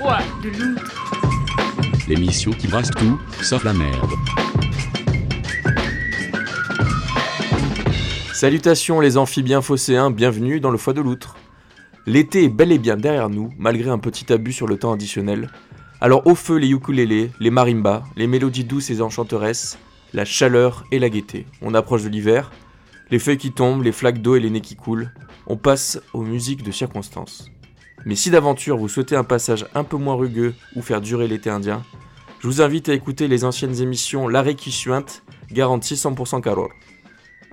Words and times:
Quoi 0.00 0.18
De. 0.42 0.50
L'émission 2.08 2.50
qui 2.50 2.66
brasse 2.66 2.90
tout, 2.90 3.18
sauf 3.42 3.64
la 3.64 3.72
merde. 3.72 4.10
Salutations 8.32 9.00
les 9.00 9.16
amphibiens 9.16 9.62
phocéens, 9.62 10.10
bienvenue 10.10 10.60
dans 10.60 10.70
le 10.70 10.78
foie 10.78 10.92
de 10.92 11.00
l'outre. 11.00 11.36
L'été 12.06 12.44
est 12.44 12.48
bel 12.48 12.72
et 12.72 12.78
bien 12.78 12.96
derrière 12.96 13.30
nous, 13.30 13.52
malgré 13.58 13.90
un 13.90 13.98
petit 13.98 14.32
abus 14.32 14.52
sur 14.52 14.66
le 14.66 14.76
temps 14.76 14.92
additionnel. 14.92 15.50
Alors 16.00 16.26
au 16.26 16.34
feu 16.34 16.56
les 16.56 16.68
ukulélés, 16.68 17.30
les 17.40 17.50
marimbas, 17.50 18.02
les 18.16 18.26
mélodies 18.26 18.64
douces 18.64 18.90
et 18.90 19.00
enchanteresses, 19.00 19.78
la 20.12 20.24
chaleur 20.24 20.84
et 20.92 20.98
la 20.98 21.08
gaieté. 21.08 21.46
On 21.62 21.74
approche 21.74 22.02
de 22.02 22.08
l'hiver, 22.08 22.50
les 23.10 23.18
feuilles 23.18 23.38
qui 23.38 23.52
tombent, 23.52 23.82
les 23.82 23.92
flaques 23.92 24.20
d'eau 24.20 24.36
et 24.36 24.40
les 24.40 24.50
nez 24.50 24.60
qui 24.60 24.76
coulent. 24.76 25.12
On 25.46 25.56
passe 25.56 26.00
aux 26.12 26.22
musiques 26.22 26.62
de 26.62 26.72
circonstance. 26.72 27.50
Mais 28.06 28.16
si 28.16 28.30
d'aventure 28.30 28.76
vous 28.76 28.88
souhaitez 28.88 29.16
un 29.16 29.24
passage 29.24 29.66
un 29.74 29.84
peu 29.84 29.96
moins 29.96 30.14
rugueux 30.14 30.54
ou 30.76 30.82
faire 30.82 31.00
durer 31.00 31.26
l'été 31.26 31.50
indien, 31.50 31.82
je 32.40 32.46
vous 32.46 32.60
invite 32.60 32.88
à 32.90 32.94
écouter 32.94 33.28
les 33.28 33.44
anciennes 33.44 33.80
émissions 33.80 34.28
L'arrêt 34.28 34.54
qui 34.54 34.70
suinte, 34.70 35.22
garantie 35.50 35.94
100% 35.94 36.42
calor. 36.42 36.68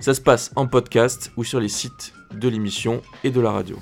Ça 0.00 0.14
se 0.14 0.20
passe 0.20 0.50
en 0.56 0.66
podcast 0.66 1.30
ou 1.36 1.44
sur 1.44 1.60
les 1.60 1.68
sites 1.68 2.12
de 2.34 2.48
l'émission 2.48 3.02
et 3.24 3.30
de 3.30 3.40
la 3.40 3.52
radio. 3.52 3.76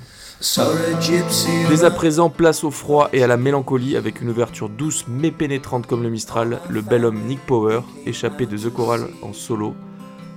Dès 1.69 1.83
à 1.83 1.91
présent, 1.91 2.29
place 2.29 2.63
au 2.63 2.71
froid 2.71 3.09
et 3.11 3.23
à 3.23 3.27
la 3.27 3.37
mélancolie 3.37 3.97
avec 3.97 4.21
une 4.21 4.29
ouverture 4.29 4.69
douce 4.69 5.05
mais 5.07 5.31
pénétrante 5.31 5.87
comme 5.87 6.03
le 6.03 6.09
Mistral, 6.09 6.59
le 6.69 6.81
bel 6.81 7.05
homme 7.05 7.21
Nick 7.27 7.39
Power, 7.45 7.81
échappé 8.05 8.45
de 8.45 8.57
The 8.57 8.73
Choral 8.73 9.07
en 9.21 9.33
solo 9.33 9.75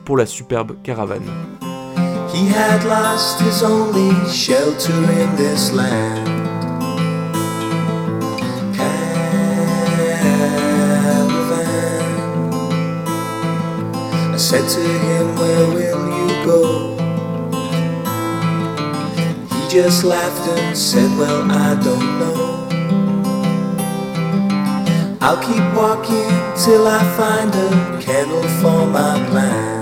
pour 0.05 0.17
la 0.17 0.27
superbe 0.27 0.77
caravane. 0.83 1.31
He 2.35 2.47
had 2.49 2.83
lost 2.83 3.41
his 3.41 3.63
only 3.63 4.11
shelter 4.29 4.93
in 4.93 5.37
this 5.37 5.71
land. 5.71 6.27
Caravan. 8.75 10.35
I 14.35 14.37
said 14.37 14.69
to 14.69 14.81
him, 14.81 15.37
Where 15.37 15.67
will 15.77 16.05
you 16.19 16.29
go? 16.45 16.63
He 19.55 19.69
just 19.69 20.03
laughed 20.03 20.49
and 20.59 20.77
said, 20.77 21.17
Well, 21.17 21.49
I 21.49 21.77
don't 21.85 22.19
know. 22.19 22.65
I'll 25.21 25.41
keep 25.41 25.65
walking 25.73 26.33
till 26.65 26.89
I 26.89 27.01
find 27.17 27.55
a 27.55 28.03
kennel 28.03 28.43
for 28.61 28.87
my 28.89 29.25
plans. 29.31 29.74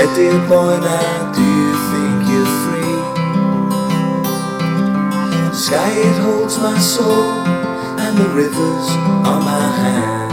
He 0.00 0.06
said, 0.06 0.16
Dear 0.16 0.48
boy, 0.48 0.80
now 0.80 1.30
do 1.30 1.42
you 1.42 1.72
think 1.90 2.30
you're 2.30 2.52
free? 2.64 3.00
The 5.50 5.54
sky 5.54 5.92
it 5.92 6.18
holds 6.22 6.56
my 6.56 6.78
soul, 6.78 7.24
and 8.00 8.16
the 8.16 8.30
rivers 8.30 8.88
are 9.28 9.40
my 9.40 9.68
hands. 9.76 10.29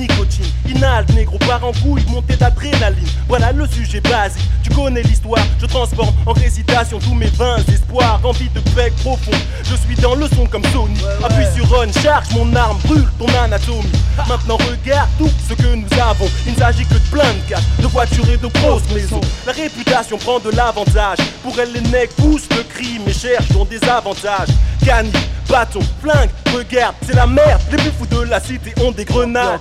Nicotine. 0.00 0.46
Inhale, 0.68 1.06
négro, 1.14 1.38
part 1.38 1.64
en 1.64 1.72
couille, 1.72 2.04
montée 2.08 2.36
d'adrénaline. 2.36 3.06
Voilà 3.28 3.52
le 3.52 3.66
sujet 3.66 4.00
basique, 4.00 4.42
tu 4.62 4.70
connais 4.70 5.02
l'histoire. 5.02 5.42
Je 5.60 5.66
transforme 5.66 6.14
en 6.26 6.32
récitation 6.32 6.98
tous 6.98 7.14
mes 7.14 7.30
vains 7.38 7.58
espoirs. 7.72 8.20
Envie 8.24 8.48
de 8.50 8.60
bec 8.74 8.94
profond, 8.96 9.32
je 9.64 9.74
suis 9.76 9.96
dans 9.96 10.14
le 10.14 10.26
son 10.28 10.46
comme 10.46 10.64
Sony. 10.72 10.98
Appuie 11.22 11.46
sur 11.54 11.66
on, 11.72 11.92
charge 12.02 12.30
mon 12.34 12.54
arme, 12.56 12.78
brûle 12.84 13.08
ton 13.18 13.28
anatomie. 13.42 13.86
Maintenant 14.28 14.56
regarde 14.56 15.08
tout 15.18 15.30
ce 15.48 15.54
que 15.54 15.74
nous 15.74 16.00
avons. 16.00 16.28
Il 16.46 16.54
ne 16.54 16.58
s'agit 16.58 16.84
que 16.84 16.94
de 16.94 17.10
plein 17.10 17.32
de 17.32 17.48
cash, 17.48 17.62
de 17.78 17.86
voitures 17.86 18.28
et 18.30 18.36
de 18.36 18.46
grosses 18.46 18.88
maisons. 18.94 19.20
La 19.46 19.52
réputation 19.52 20.18
prend 20.18 20.38
de 20.38 20.50
l'avantage. 20.50 21.18
Pour 21.42 21.58
elle, 21.58 21.72
les 21.72 21.88
mecs 21.90 22.14
poussent 22.16 22.48
le 22.50 22.62
crime 22.62 23.02
et 23.06 23.12
cherchent 23.12 23.48
des 23.68 23.82
avantages. 23.88 24.48
Canny, 24.84 25.12
bâton, 25.50 25.80
flingue, 26.00 26.30
regarde, 26.54 26.94
c'est 27.06 27.14
la 27.14 27.26
merde. 27.26 27.60
Les 27.70 27.76
plus 27.76 27.90
fous 27.90 28.06
de 28.06 28.22
la 28.22 28.40
cité 28.40 28.72
ont 28.82 28.92
des 28.92 29.04
grenades. 29.04 29.60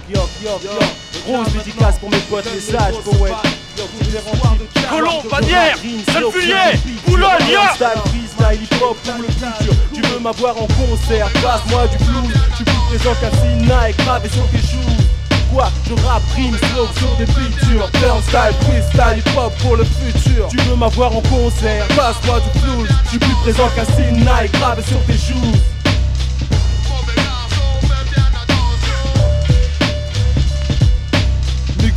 Grosse 1.25 1.49
dédicace 1.51 1.97
pour 1.99 2.11
mes 2.11 2.17
potes, 2.17 2.47
les 2.53 2.61
sages, 2.61 2.95
poètes. 3.03 3.33
Colomb, 4.89 5.23
Bagnères, 5.31 5.77
Gennevilliers, 6.11 6.79
Boulogne, 7.07 7.29
freestyle, 7.77 8.63
hip-hop 8.63 8.97
pour 9.03 9.17
le 9.17 9.27
futur. 9.27 9.73
Tu 9.93 10.01
veux 10.01 10.19
m'avoir 10.19 10.57
en 10.57 10.67
concert, 10.67 11.29
passe-moi 11.41 11.87
du 11.87 11.97
blues. 12.05 12.33
Suis 12.55 12.65
plus 12.65 12.79
présent 12.89 13.13
qu'un 13.21 13.31
Sina 13.31 13.91
gravé 13.91 14.29
sur 14.29 14.45
tes 14.49 14.57
joues. 14.57 15.03
Quoi, 15.53 15.71
je 15.87 15.93
rappe, 16.05 16.21
rime, 16.35 16.55
slow 16.57 16.87
sur 16.97 17.15
des 17.17 17.25
pictures 17.25 17.89
Turn 17.93 18.21
style, 18.21 18.53
freestyle, 18.61 19.17
hip-hop 19.17 19.51
pour 19.61 19.77
le 19.77 19.83
futur. 19.83 20.47
Tu 20.49 20.57
veux 20.57 20.75
m'avoir 20.75 21.15
en 21.15 21.21
concert, 21.21 21.87
Passe-moi 21.95 22.39
du 22.39 22.59
blues. 22.59 22.89
Suis 23.07 23.19
plus 23.19 23.35
présent 23.41 23.69
qu'un 23.75 23.85
Sina 23.85 24.45
gravé 24.53 24.83
sur 24.83 24.99
tes 25.05 25.13
joues 25.13 25.57
you 26.41 26.68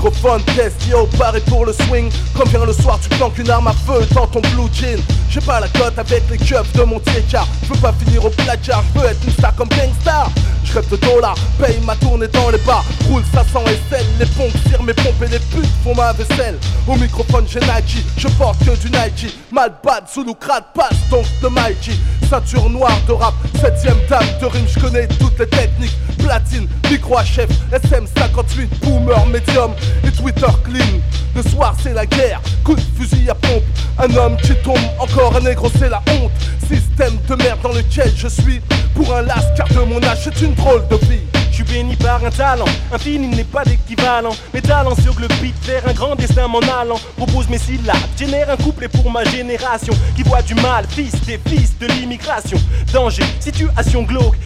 Microphone 0.02 0.42
test, 0.56 0.84
yo, 0.88 1.06
paré 1.16 1.38
pour 1.42 1.64
le 1.64 1.72
swing. 1.72 2.10
Comme 2.36 2.48
vient 2.48 2.64
le 2.64 2.72
soir, 2.72 2.98
tu 3.00 3.08
planques 3.10 3.38
une 3.38 3.48
arme 3.48 3.68
à 3.68 3.72
feu 3.72 4.04
dans 4.12 4.26
ton 4.26 4.40
blue 4.40 4.66
jean. 4.72 5.00
J'ai 5.30 5.40
pas 5.40 5.60
la 5.60 5.68
cote 5.68 5.96
avec 5.96 6.24
les 6.28 6.38
keufs 6.38 6.72
de 6.72 6.82
mon 6.82 7.00
car 7.30 7.46
Je 7.62 7.72
veux 7.72 7.80
pas 7.80 7.92
finir 7.92 8.24
au 8.24 8.30
placard, 8.30 8.82
je 8.94 9.00
veux 9.00 9.06
être 9.06 9.24
une 9.24 9.32
star 9.32 9.54
comme 9.54 9.68
Gangstar. 9.68 10.28
Je 10.64 10.74
rêve 10.74 10.88
de 10.90 10.96
dollars, 10.96 11.36
paye 11.60 11.78
ma 11.86 11.94
tournée 11.96 12.26
dans 12.28 12.50
les 12.50 12.58
bars. 12.58 12.84
Roule 13.08 13.22
ça 13.32 13.44
sans 13.52 13.64
SL, 13.64 14.04
les 14.18 14.26
pompes 14.26 14.52
tirent 14.68 14.82
mes 14.82 14.92
pompes 14.94 15.22
et 15.24 15.28
les 15.28 15.38
putes 15.38 15.70
font 15.84 15.94
ma 15.94 16.12
vaisselle. 16.12 16.58
Au 16.88 16.96
microphone 16.96 17.44
j'ai 17.48 17.60
Nike, 17.60 18.04
je 18.16 18.28
porte 18.28 18.58
que 18.64 18.76
du 18.76 18.90
Nike. 18.90 19.36
Mal 19.52 19.72
bad, 19.84 20.04
Zulu 20.12 20.34
crade, 20.34 20.64
passe 20.74 21.08
donc 21.10 21.26
de 21.42 21.48
Mikey. 21.48 21.92
Ceinture 22.28 22.68
noire 22.70 22.98
de 23.06 23.12
rap, 23.12 23.34
septième 23.60 23.98
dame 24.08 24.26
de 24.40 24.46
rime, 24.46 24.66
je 24.66 24.80
connais 24.80 25.06
toutes 25.06 25.38
les 25.38 25.48
techniques. 25.48 25.96
Platine, 26.18 26.68
micro 26.90 27.16
chef, 27.24 27.50
SM58, 27.72 28.68
boomer, 28.82 29.26
médium 29.26 29.72
et 30.06 30.10
Twitter 30.10 30.46
clean. 30.64 31.00
Le 31.34 31.42
soir 31.42 31.74
c'est 31.82 31.94
la 31.94 32.06
guerre, 32.06 32.40
coup 32.64 32.74
de 32.74 32.82
fusil 32.98 33.28
à 33.30 33.34
pompe. 33.34 33.62
Un 33.98 34.14
homme 34.16 34.36
qui 34.36 34.54
tombe, 34.62 34.78
encore 34.98 35.36
un 35.36 35.40
négro 35.40 35.70
c'est 35.78 35.88
la 35.88 36.02
honte. 36.10 36.32
Système 36.60 37.18
de 37.28 37.34
merde 37.36 37.60
dans 37.62 37.72
lequel 37.72 38.12
je 38.16 38.28
suis. 38.28 38.60
Pour 38.94 39.14
un 39.14 39.22
las 39.22 39.46
car 39.56 39.68
de 39.68 39.80
mon 39.80 40.02
âge 40.02 40.18
c'est 40.24 40.40
une 40.42 40.54
drôle 40.54 40.86
de 40.88 40.96
vie. 41.06 41.20
Je 41.50 41.56
suis 41.56 41.64
béni 41.64 41.96
par 41.96 42.24
un 42.24 42.30
talent, 42.30 42.64
infini 42.90 43.28
n'est 43.28 43.44
pas 43.44 43.62
d'équivalent. 43.62 44.34
Mes 44.54 44.62
talents 44.62 44.94
sur 44.94 45.14
le 45.20 45.28
vers 45.66 45.86
un 45.86 45.92
grand 45.92 46.16
destin 46.16 46.48
m'en 46.48 46.60
allant. 46.60 46.98
Propose 47.16 47.46
mes 47.50 47.58
syllabes, 47.58 47.96
génère 48.18 48.48
un 48.48 48.56
couplet 48.56 48.88
pour 48.88 49.10
ma 49.10 49.22
génération. 49.24 49.92
Qui 50.16 50.22
voit 50.22 50.40
du 50.40 50.54
mal, 50.54 50.86
fils 50.88 51.12
des 51.26 51.38
fils 51.46 51.76
de 51.78 51.86
l'immigration. 51.88 52.58
Danger, 52.90 53.24
situation 53.38 54.02
glauque, 54.04 54.36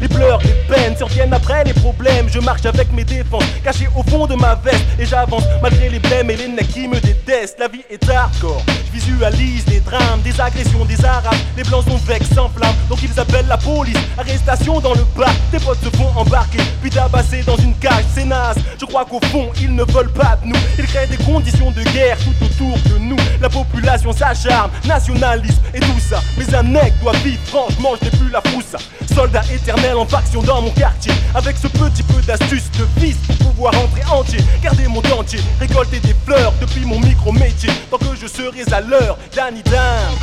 les 0.00 0.08
pleurs, 0.08 0.40
les 0.42 0.54
peines 0.68 0.96
surviennent 0.96 1.32
après 1.32 1.64
les 1.64 1.72
problèmes. 1.72 2.28
Je 2.28 2.38
marche 2.40 2.64
avec 2.66 2.92
mes 2.92 3.04
défenses, 3.04 3.44
cachées 3.62 3.88
au 3.96 4.02
fond 4.02 4.26
de 4.26 4.34
ma 4.34 4.54
veste 4.56 4.84
et 4.98 5.06
j'avance 5.06 5.44
malgré 5.62 5.88
les 5.88 5.98
blèmes 5.98 6.30
et 6.30 6.36
les 6.36 6.48
necks 6.48 6.68
qui 6.68 6.88
me 6.88 7.00
détestent. 7.00 7.58
La 7.58 7.68
vie 7.68 7.84
est 7.90 8.08
hardcore, 8.08 8.62
je 8.66 8.98
visualise 8.98 9.64
des 9.66 9.80
drames, 9.80 10.20
des 10.22 10.38
agressions 10.40 10.84
des 10.84 11.04
arabes. 11.04 11.34
Les 11.56 11.62
blancs 11.62 11.84
sont 11.84 11.96
vex 11.96 12.26
sans 12.34 12.48
flamme, 12.50 12.74
donc 12.88 12.98
ils 13.02 13.18
appellent 13.18 13.46
la 13.48 13.56
police. 13.56 13.96
Arrestation 14.18 14.80
dans 14.80 14.94
le 14.94 15.04
bar, 15.16 15.32
tes 15.50 15.58
potes 15.58 15.82
se 15.82 15.96
font 15.96 16.10
embarquer, 16.16 16.58
puis 16.80 16.90
tabasser 16.90 17.42
dans 17.42 17.56
une 17.56 17.74
cage, 17.76 18.04
c'est 18.14 18.24
naze. 18.24 18.56
Je 18.80 18.84
crois 18.86 19.04
qu'au 19.04 19.20
fond, 19.26 19.50
ils 19.60 19.74
ne 19.74 19.84
veulent 19.84 20.12
pas 20.12 20.38
de 20.42 20.48
nous. 20.48 20.56
Ils 20.78 20.86
créent 20.86 21.06
des 21.06 21.22
conditions 21.22 21.70
de 21.70 21.82
guerre 21.92 22.18
tout 22.18 22.44
autour 22.44 22.78
de 22.90 22.98
nous. 22.98 23.16
La 23.40 23.48
population 23.48 24.12
s'acharne, 24.12 24.70
nationalisme 24.84 25.60
et 25.72 25.80
tout 25.80 26.00
ça. 26.00 26.20
Mais 26.36 26.54
un 26.54 26.62
mec 26.62 26.92
doit 27.02 27.12
vivre, 27.24 27.40
franchement, 27.46 27.90
je 28.00 28.04
n'ai 28.04 28.10
plus 28.10 28.30
la 28.30 28.40
frousse. 28.40 28.74
Soldat 29.14 29.43
éternel 29.52 29.96
en 29.96 30.06
faction 30.06 30.42
dans 30.42 30.62
mon 30.62 30.70
quartier. 30.70 31.12
Avec 31.34 31.56
ce 31.56 31.68
petit 31.68 32.02
peu 32.02 32.20
d'astuce 32.22 32.70
de 32.78 32.86
fils 33.00 33.16
pour 33.26 33.52
pouvoir 33.52 33.74
entrer 33.78 34.04
entier, 34.10 34.38
garder 34.62 34.86
mon 34.88 35.00
dentier, 35.00 35.40
récolter 35.60 36.00
des 36.00 36.14
fleurs 36.26 36.52
depuis 36.60 36.84
mon 36.84 37.00
micro-métier. 37.00 37.70
Tant 37.90 37.98
que 37.98 38.14
je 38.20 38.26
serai 38.26 38.62
à 38.72 38.80
l'heure, 38.80 39.18
Danny 39.34 39.62
Dan. 39.62 40.14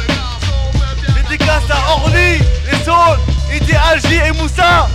Les 1.16 1.22
dédicaces 1.24 1.70
à 1.70 1.92
Orly, 1.94 2.40
les 2.70 2.84
Saules, 2.84 3.20
Idéalgie 3.54 4.20
et 4.28 4.32
Moussa. 4.32 4.88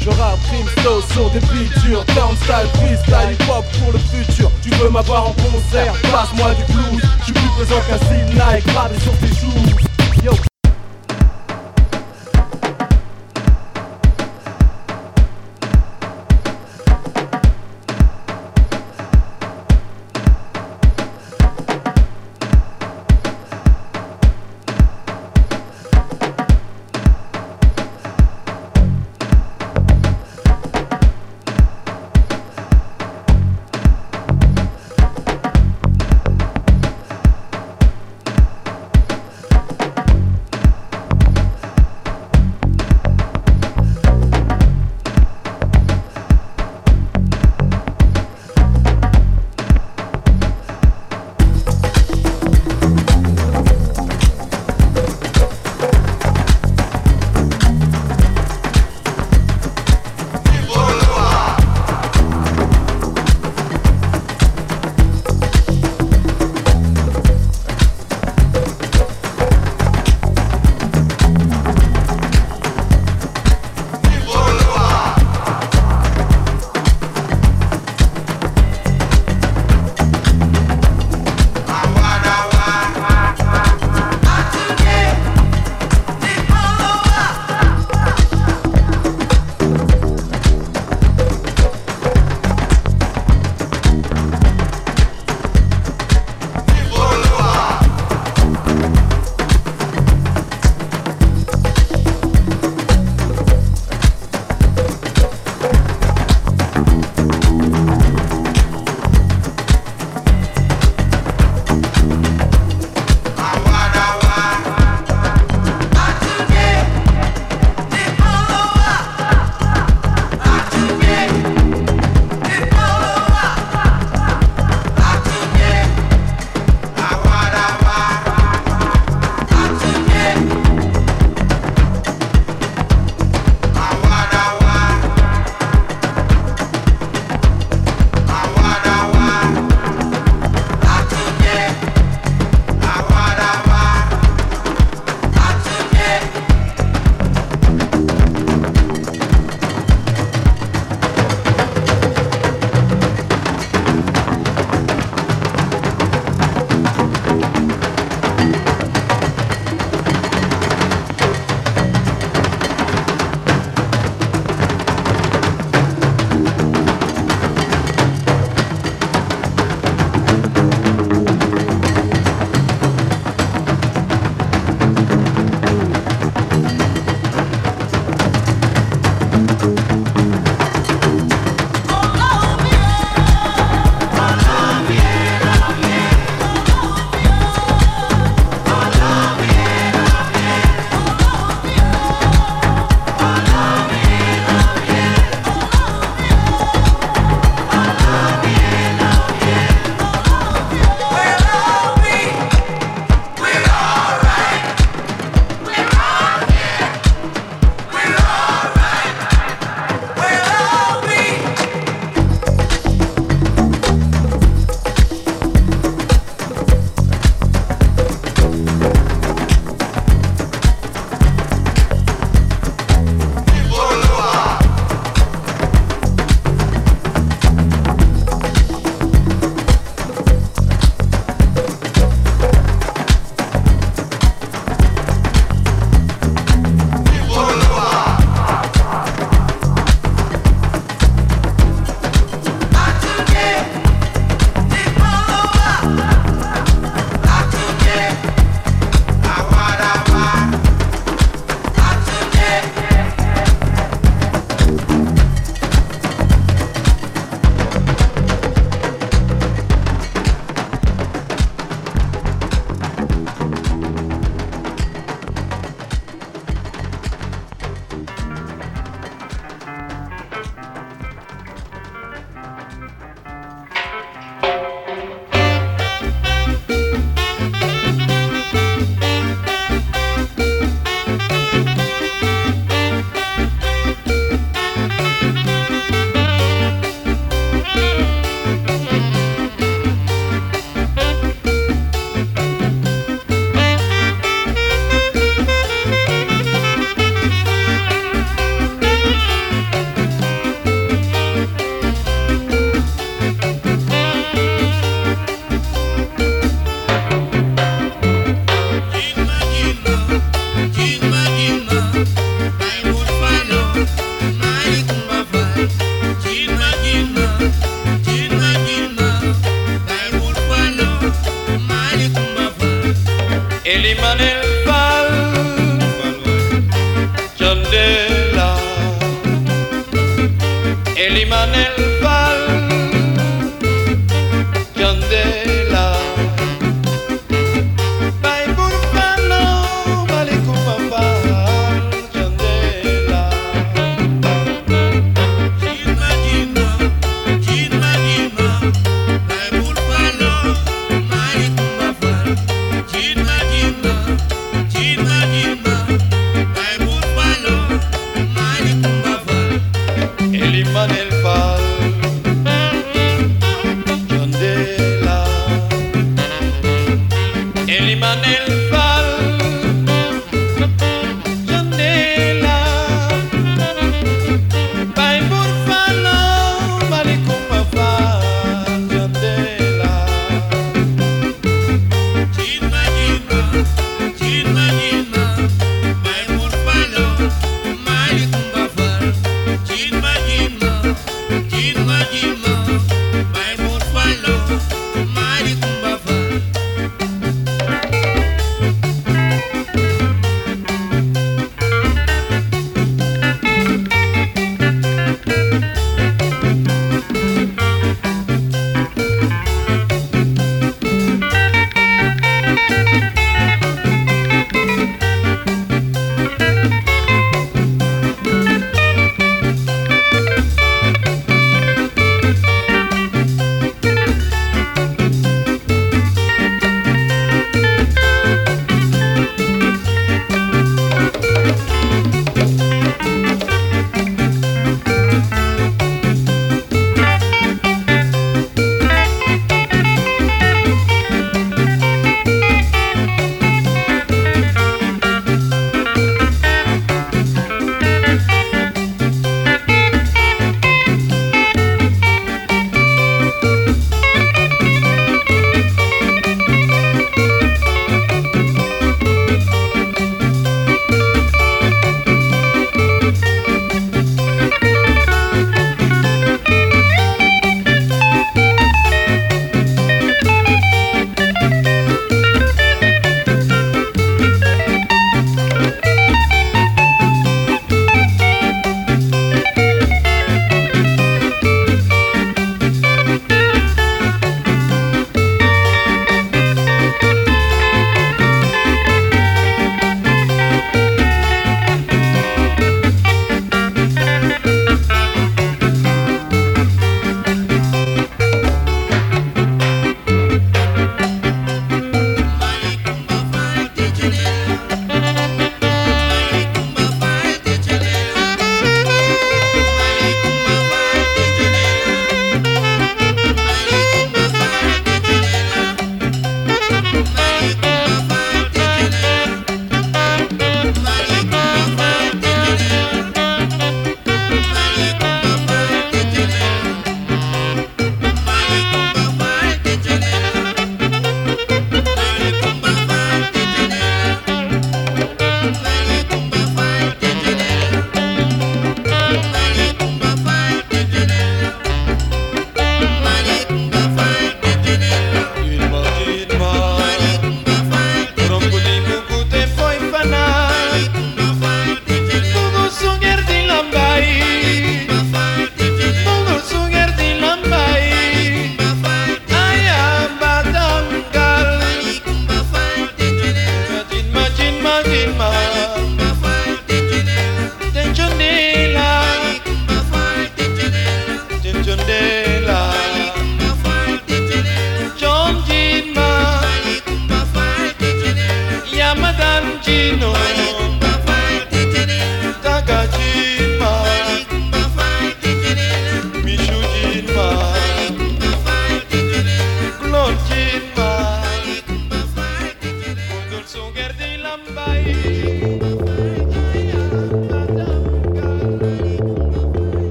Je 0.00 0.10
rappe 0.10 0.38
slow 0.84 1.00
sur 1.12 1.30
des 1.30 1.40
beats 1.40 1.80
durs 1.82 2.04
Turnstyle, 2.06 2.68
freestyle, 2.74 3.32
hip 3.32 3.46
pour 3.46 3.92
le 3.92 3.98
futur. 3.98 4.50
Tu 4.62 4.70
veux 4.70 4.90
m'avoir 4.90 5.28
en 5.28 5.32
concert, 5.32 5.94
passe-moi 6.12 6.50
du 6.54 6.72
blues. 6.72 7.02
Je 7.20 7.24
suis 7.24 7.32
plus 7.32 7.48
présent 7.56 7.80
qu'un 7.88 7.96
style 7.96 8.26
Nike 8.34 8.66
gravé 8.66 8.98
sur 9.00 9.12
tes 9.18 9.28
joues 9.28 9.44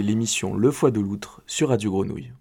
l'émission 0.00 0.54
Le 0.54 0.70
Foie 0.70 0.90
de 0.90 1.00
l'Outre 1.00 1.42
sur 1.46 1.68
Radio 1.68 1.90
Grenouille. 1.90 2.32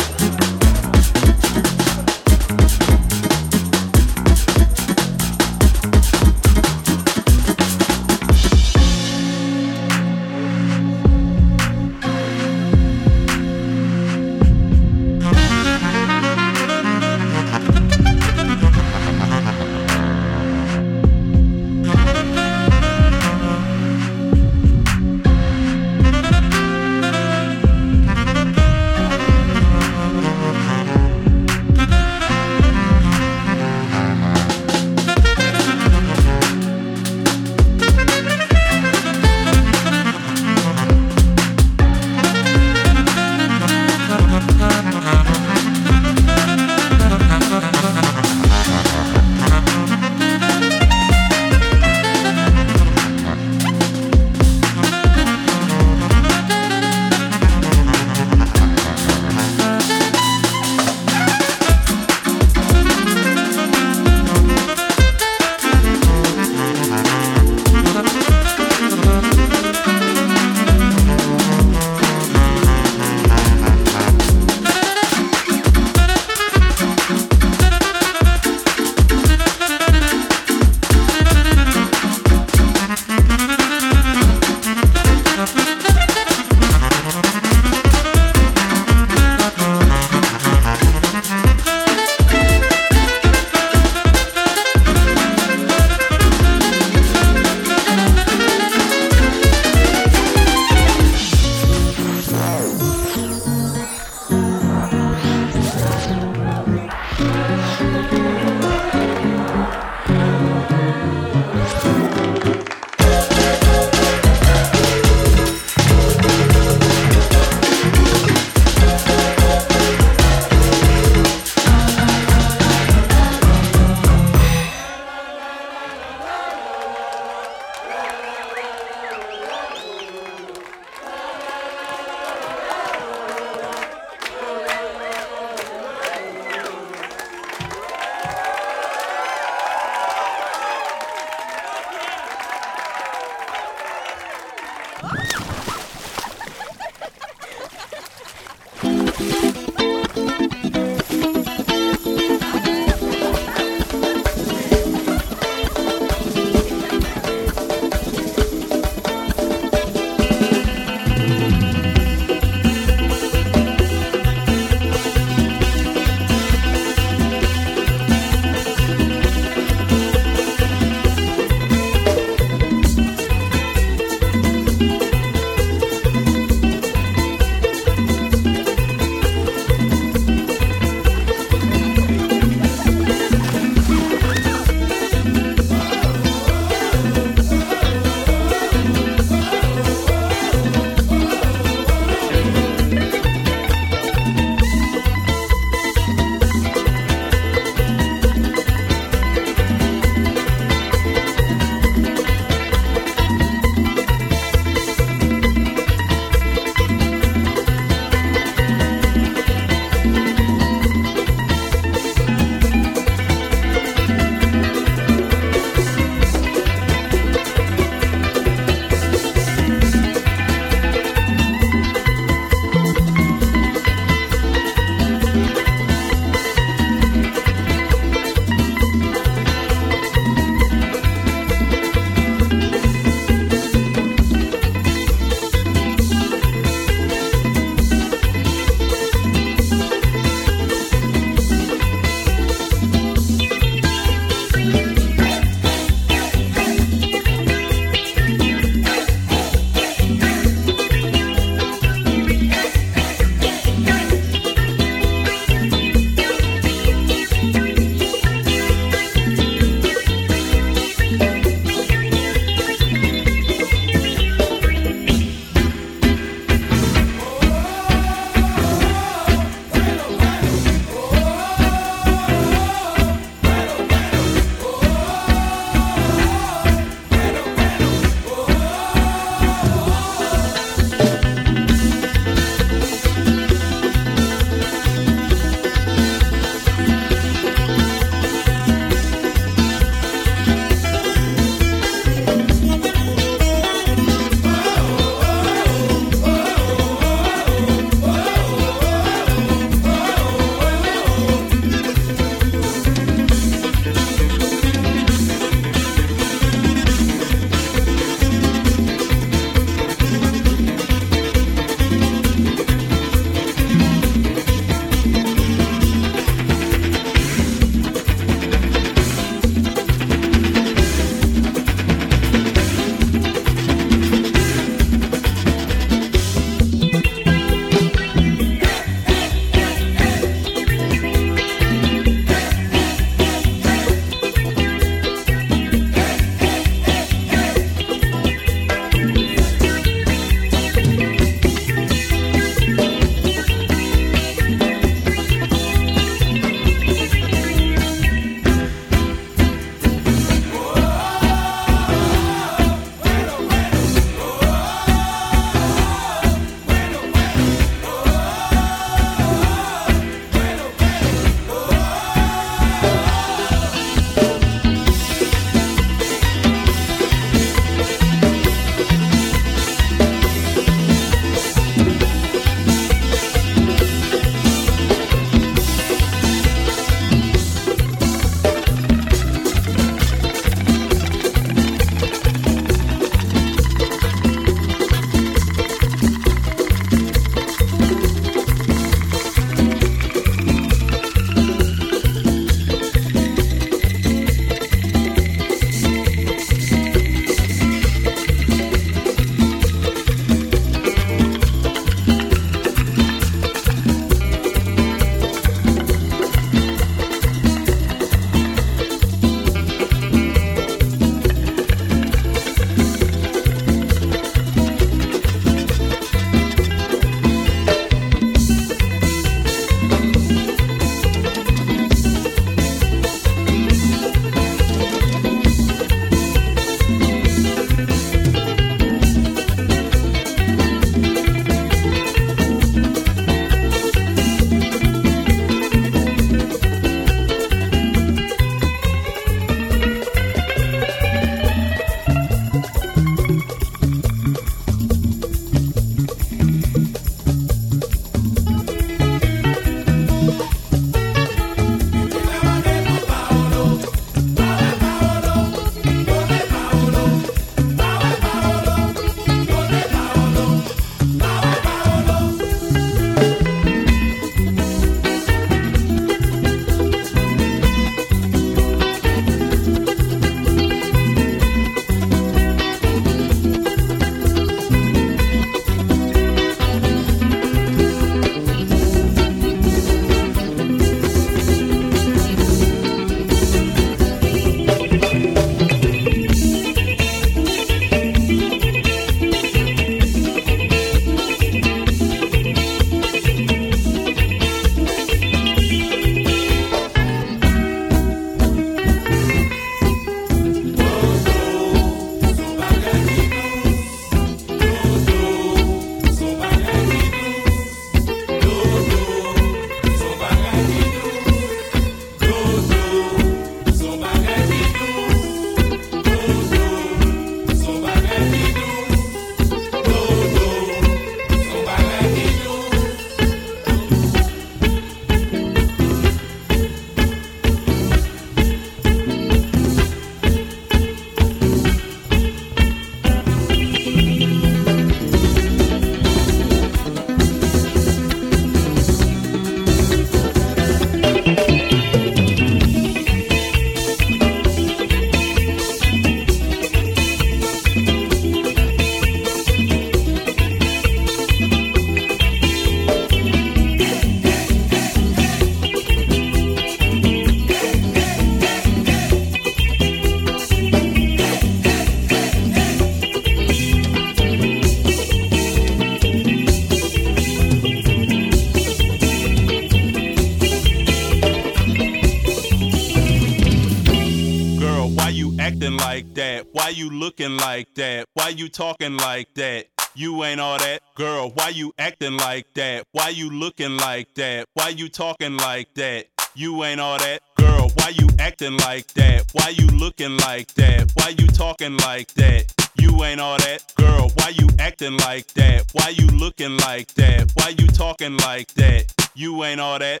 Like 577.52 577.74
that? 577.74 578.06
Why 578.14 578.30
you 578.30 578.48
talking 578.48 578.96
like 578.96 579.34
that? 579.34 579.66
You 579.94 580.24
ain't 580.24 580.40
all 580.40 580.56
that, 580.56 580.80
girl. 580.94 581.32
Why 581.34 581.50
you 581.50 581.74
acting 581.78 582.16
like 582.16 582.46
that? 582.54 582.86
Why 582.92 583.10
you 583.10 583.28
looking 583.28 583.76
like 583.76 584.14
that? 584.14 584.46
Why 584.54 584.68
you 584.70 584.88
talking 584.88 585.36
like 585.36 585.68
that? 585.74 586.06
You 586.34 586.64
ain't 586.64 586.80
all 586.80 586.96
that, 586.96 587.20
girl. 587.36 587.70
Why 587.74 587.88
you 588.00 588.08
acting 588.18 588.56
like 588.56 588.86
that? 588.94 589.26
Why 589.32 589.50
you 589.50 589.66
looking 589.66 590.16
like 590.28 590.48
that? 590.54 590.90
Why 590.94 591.08
you 591.10 591.26
talking 591.26 591.76
like 591.88 592.08
that? 592.14 592.50
You 592.80 593.04
ain't 593.04 593.20
all 593.20 593.36
that, 593.36 593.60
girl. 593.76 594.10
Why 594.14 594.28
you 594.30 594.48
acting 594.58 594.96
like 595.08 595.26
that? 595.34 595.66
Why 595.72 595.90
you 595.90 596.06
looking 596.06 596.56
like 596.56 596.88
that? 596.94 597.30
Why 597.34 597.48
you 597.50 597.66
talking 597.66 598.16
like 598.28 598.48
that? 598.54 598.94
You 599.14 599.44
ain't 599.44 599.60
all 599.60 599.78
that. 599.78 600.00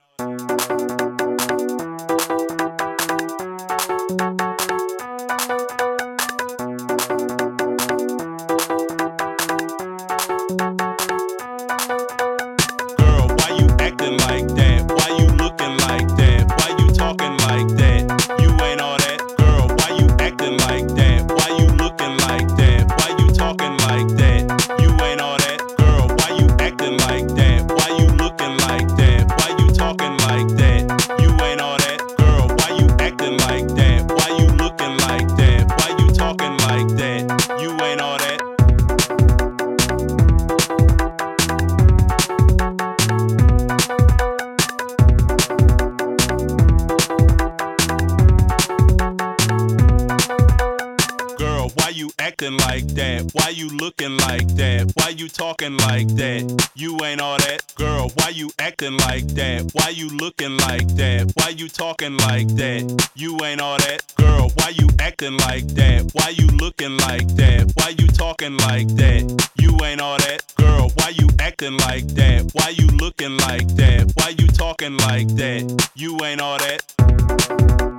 Acting 52.42 52.58
like 52.66 52.86
that? 52.94 53.30
Why 53.34 53.50
you 53.50 53.68
looking 53.68 54.16
like 54.16 54.48
that? 54.56 54.90
Why 54.96 55.10
you 55.10 55.28
talking 55.28 55.76
like 55.78 56.08
that? 56.16 56.70
You 56.74 56.98
ain't 57.04 57.20
all 57.20 57.36
that. 57.38 57.62
Girl, 57.76 58.10
why 58.16 58.30
you 58.30 58.50
acting 58.58 58.96
like 58.98 59.26
that? 59.34 59.70
Why 59.74 59.90
you 59.90 60.08
looking 60.08 60.56
like 60.56 60.88
that? 60.96 61.30
Why 61.36 61.50
you 61.50 61.68
talking 61.68 62.16
like 62.18 62.48
that? 62.56 63.10
You 63.14 63.38
ain't 63.44 63.60
all 63.60 63.76
that. 63.78 64.02
Girl, 64.16 64.50
why 64.56 64.70
you 64.70 64.88
acting 64.98 65.36
like 65.38 65.66
that? 65.78 66.10
Why 66.14 66.30
you 66.30 66.48
looking 66.58 66.96
like 66.98 67.28
that? 67.36 67.72
Why 67.76 67.90
you 67.90 68.08
talking 68.08 68.56
like 68.58 68.88
that? 68.96 69.22
You 69.56 69.78
ain't 69.84 70.00
all 70.00 70.18
that. 70.18 70.42
Girl, 70.56 70.90
why 70.96 71.10
you 71.10 71.28
acting 71.38 71.76
like 71.78 72.06
that? 72.18 72.50
Why 72.54 72.70
you 72.70 72.88
looking 72.98 73.36
like 73.38 73.68
that? 73.76 74.10
Why 74.16 74.30
you 74.30 74.48
talking 74.48 74.96
like 74.96 75.28
that? 75.36 75.90
You 75.94 76.18
ain't 76.24 76.40
all 76.40 76.58
that. 76.58 77.91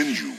Within 0.00 0.14
you. 0.14 0.29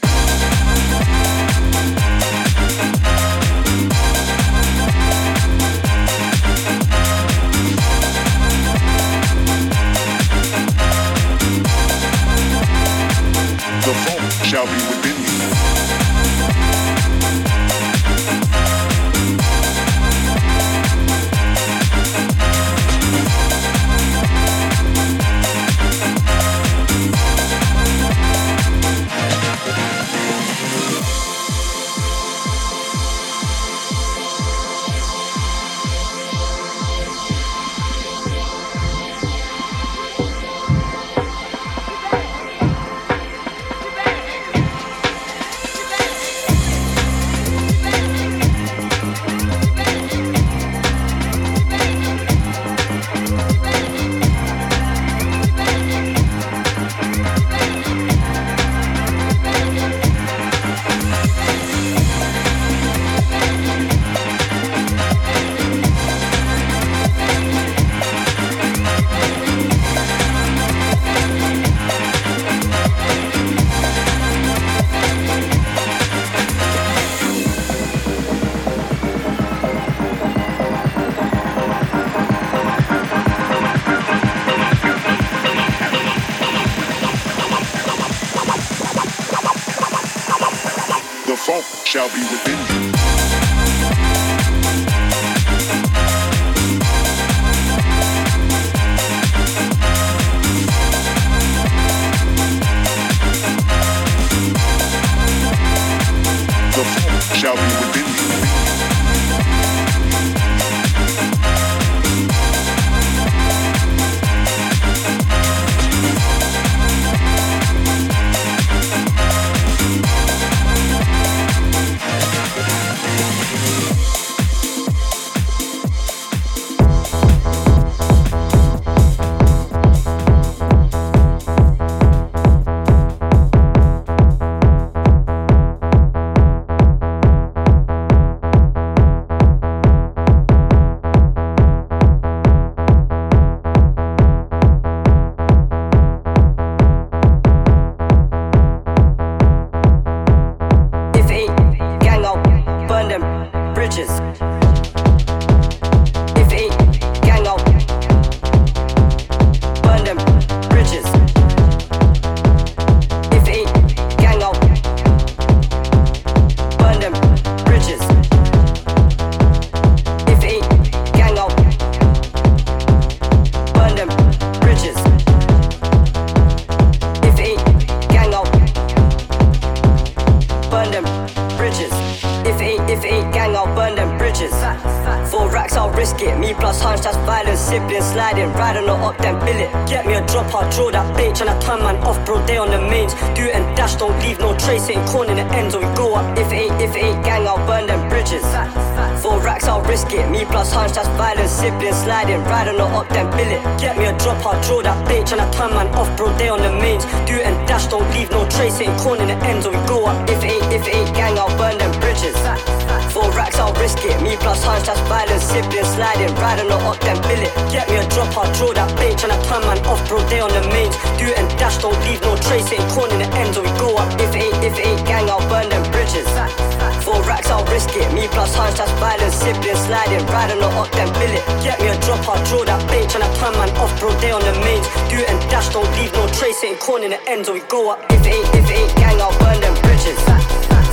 ends 237.31 237.47
or 237.47 237.53
we 237.53 237.61
go 237.61 237.89
up. 237.89 237.99
If 238.11 238.25
it 238.25 238.33
ain't, 238.33 238.55
if 238.55 238.69
it 238.69 238.77
ain't 238.77 238.95
gang, 238.97 239.21
I'll 239.21 239.37
burn 239.39 239.59
them 239.61 239.73
bridges. 239.81 240.19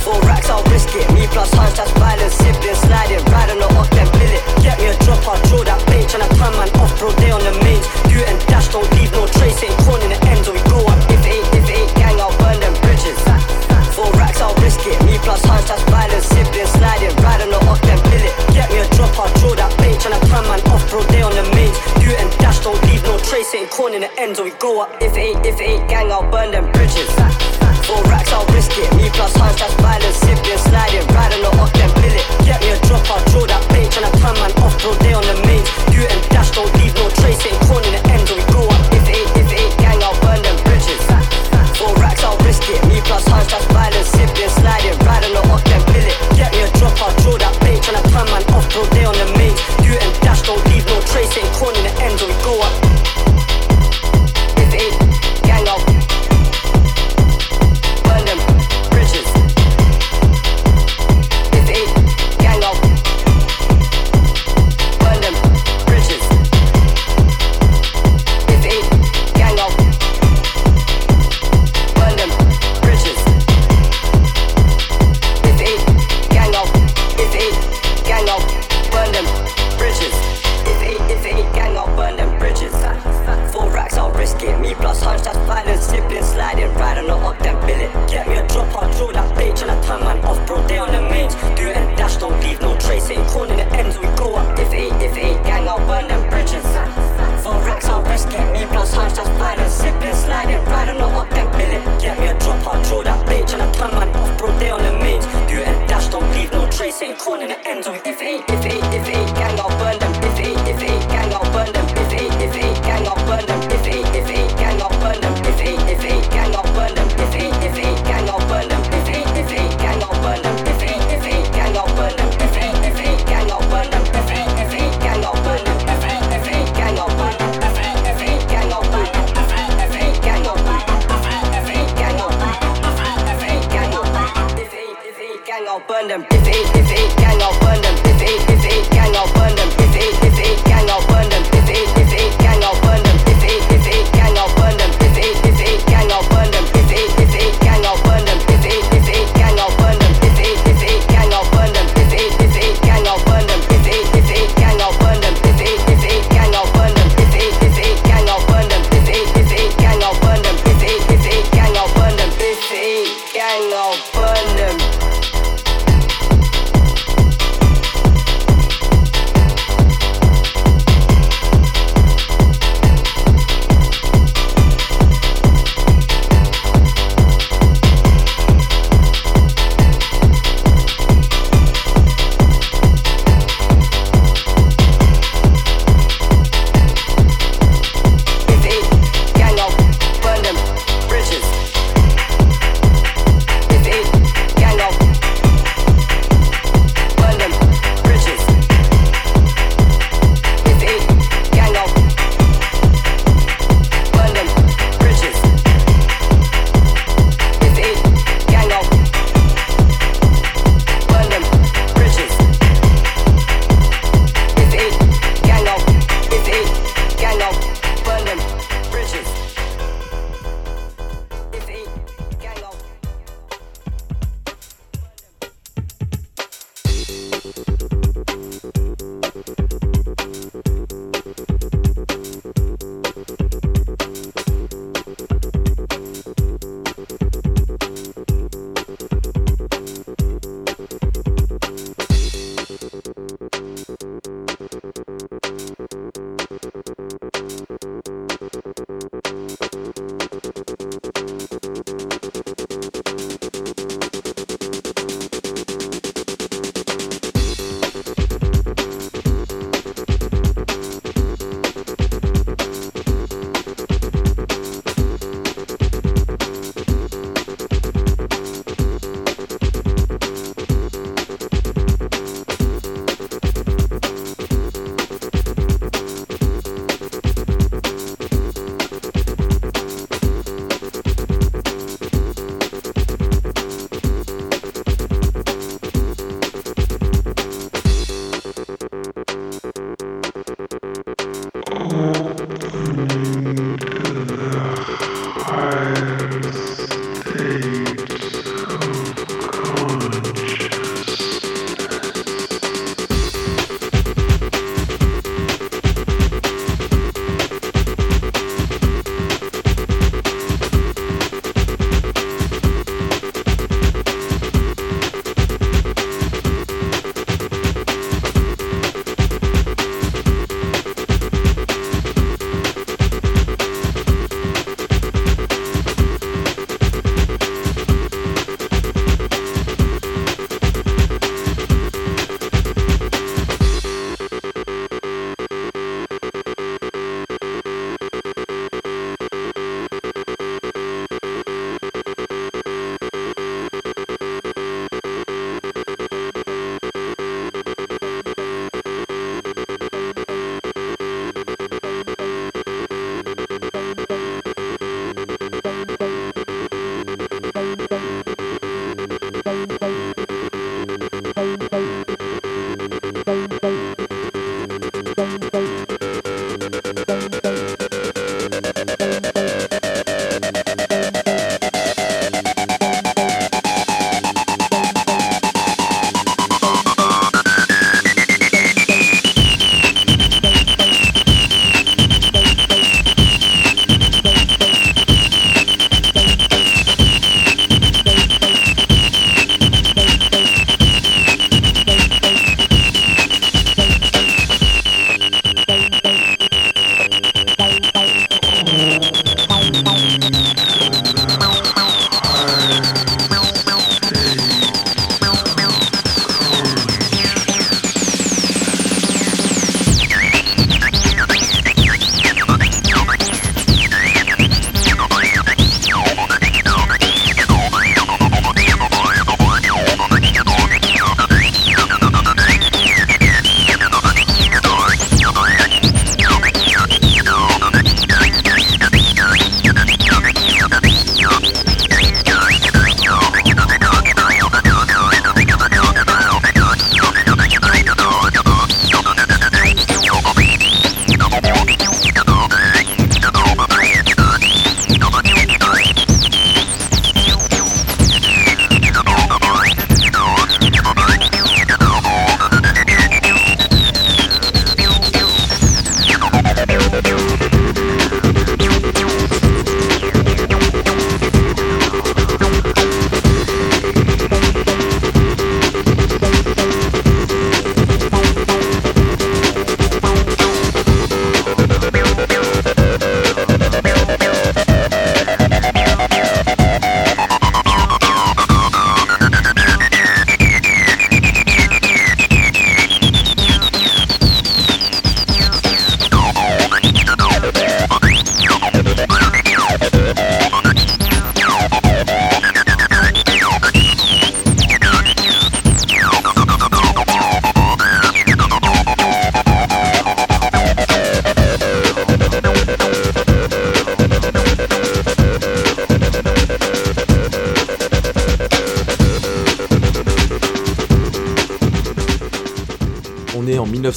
Four 0.03 0.21
racks, 0.21 0.49
I'll 0.49 0.63
risk 0.71 0.95
it. 0.95 1.11
Me 1.13 1.27
plus 1.27 1.53
hunch, 1.53 1.75
that's 1.75 1.91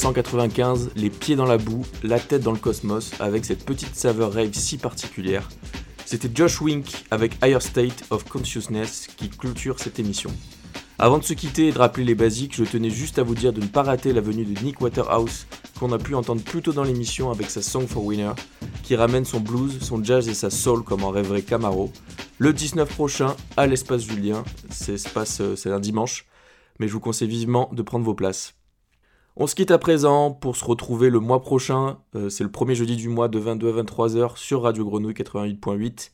1995, 0.03 0.91
les 0.97 1.11
pieds 1.11 1.37
dans 1.37 1.47
la 1.47 1.59
boue, 1.59 1.87
la 2.03 2.19
tête 2.19 2.43
dans 2.43 2.51
le 2.51 2.59
cosmos, 2.59 3.13
avec 3.21 3.45
cette 3.45 3.65
petite 3.65 3.95
saveur 3.95 4.33
rave 4.33 4.53
si 4.53 4.77
particulière. 4.77 5.49
C'était 6.07 6.29
Josh 6.35 6.61
Wink 6.61 7.05
avec 7.13 7.35
Higher 7.41 7.61
State 7.61 8.03
of 8.11 8.25
Consciousness 8.25 9.07
qui 9.17 9.29
clôture 9.29 9.79
cette 9.79 10.01
émission. 10.01 10.33
Avant 10.99 11.19
de 11.19 11.23
se 11.23 11.35
quitter 11.35 11.69
et 11.69 11.73
de 11.73 11.79
rappeler 11.79 12.03
les 12.03 12.17
basiques, 12.17 12.57
je 12.57 12.65
tenais 12.65 12.91
juste 12.91 13.21
à 13.21 13.23
vous 13.23 13.37
dire 13.37 13.53
de 13.53 13.61
ne 13.61 13.67
pas 13.67 13.85
rater 13.85 14.13
la 14.13 14.21
venue 14.21 14.45
de 14.45 14.61
Nick 14.65 14.81
Waterhouse, 14.81 15.47
qu'on 15.79 15.93
a 15.93 15.99
pu 15.99 16.17
entendre 16.17 16.43
plus 16.43 16.63
tôt 16.63 16.73
dans 16.73 16.83
l'émission 16.83 17.31
avec 17.31 17.49
sa 17.49 17.63
Song 17.63 17.87
for 17.87 18.05
Winner, 18.05 18.33
qui 18.83 18.97
ramène 18.97 19.25
son 19.25 19.39
blues, 19.39 19.79
son 19.83 20.03
jazz 20.03 20.29
et 20.29 20.35
sa 20.35 20.51
soul 20.51 20.83
comme 20.83 21.05
en 21.05 21.11
rêverait 21.11 21.43
Camaro. 21.43 21.93
Le 22.39 22.53
19 22.53 22.89
prochain, 22.89 23.37
à 23.57 23.69
l'espace 23.69 24.03
Julien, 24.03 24.43
c'est 24.69 24.99
c'est 24.99 25.71
un 25.71 25.81
dimanche, 25.81 26.27
mais 26.81 26.89
je 26.89 26.93
vous 26.93 27.01
conseille 27.01 27.29
vivement 27.29 27.71
de 27.73 27.83
prendre 27.83 28.05
vos 28.05 28.15
places. 28.15 28.55
On 29.35 29.47
se 29.47 29.55
quitte 29.55 29.71
à 29.71 29.79
présent 29.79 30.31
pour 30.31 30.57
se 30.57 30.65
retrouver 30.65 31.09
le 31.09 31.19
mois 31.19 31.41
prochain, 31.41 31.99
euh, 32.15 32.29
c'est 32.29 32.45
le 32.45 32.51
premier 32.51 32.75
jeudi 32.75 32.97
du 32.97 33.09
mois 33.09 33.29
de 33.29 33.39
22 33.39 33.69
à 33.71 33.83
23h 33.83 34.37
sur 34.37 34.63
Radio 34.63 34.85
Grenouille 34.85 35.15
88.8. 35.15 36.11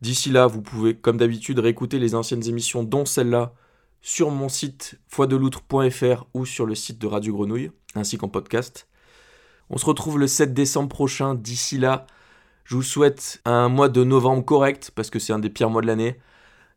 D'ici 0.00 0.30
là, 0.30 0.48
vous 0.48 0.60
pouvez 0.60 0.96
comme 0.96 1.18
d'habitude 1.18 1.60
réécouter 1.60 2.00
les 2.00 2.16
anciennes 2.16 2.46
émissions 2.48 2.82
dont 2.82 3.04
celle-là 3.04 3.54
sur 4.02 4.30
mon 4.32 4.48
site 4.48 4.98
foideloutre.fr 5.06 6.26
ou 6.34 6.46
sur 6.46 6.66
le 6.66 6.74
site 6.74 6.98
de 6.98 7.06
Radio 7.06 7.32
Grenouille, 7.32 7.70
ainsi 7.94 8.18
qu'en 8.18 8.28
podcast. 8.28 8.88
On 9.70 9.78
se 9.78 9.86
retrouve 9.86 10.18
le 10.18 10.26
7 10.26 10.52
décembre 10.52 10.88
prochain. 10.88 11.36
D'ici 11.36 11.78
là, 11.78 12.06
je 12.64 12.74
vous 12.74 12.82
souhaite 12.82 13.40
un 13.44 13.68
mois 13.68 13.88
de 13.88 14.02
novembre 14.02 14.44
correct, 14.44 14.90
parce 14.94 15.10
que 15.10 15.20
c'est 15.20 15.32
un 15.32 15.38
des 15.38 15.50
pires 15.50 15.70
mois 15.70 15.82
de 15.82 15.86
l'année. 15.86 16.18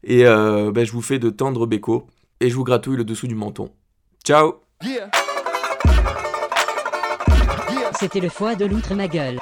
Et 0.04 0.28
euh, 0.28 0.72
ben, 0.72 0.86
je 0.86 0.92
vous 0.92 1.02
fais 1.02 1.18
de 1.18 1.32
tendres 1.32 1.66
bécos, 1.66 2.06
et 2.40 2.50
je 2.52 2.56
vous 2.56 2.64
gratouille 2.64 2.98
le 2.98 3.04
dessous 3.04 3.28
du 3.28 3.36
menton. 3.36 3.72
Ciao 4.24 4.62
C'était 8.02 8.20
le 8.20 8.30
foie 8.30 8.56
de 8.56 8.66
l'outre 8.66 8.96
ma 8.96 9.08
gueule. 9.08 9.38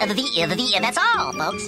The, 0.00 0.12
the, 0.54 0.76
and 0.76 0.84
that's 0.84 0.98
all, 0.98 1.32
folks. 1.32 1.64